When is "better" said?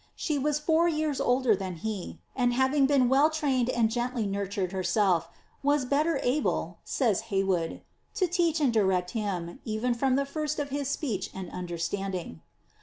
5.91-6.19